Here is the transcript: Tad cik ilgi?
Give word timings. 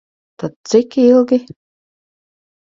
Tad 0.39 0.53
cik 0.69 0.91
ilgi? 1.09 1.39